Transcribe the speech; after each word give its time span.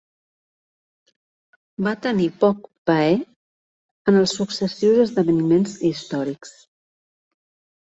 Va 1.87 1.93
tenir 2.05 2.25
poc 2.45 2.65
paer 2.91 3.13
en 3.19 4.19
els 4.23 4.35
successius 4.41 5.05
esdeveniments 5.07 5.79
històrics. 5.93 6.59